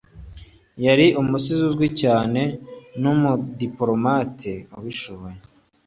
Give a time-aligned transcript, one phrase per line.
[0.85, 2.41] Yari umusizi uzwi cyane
[3.01, 5.39] numudipolomate ubishoboye.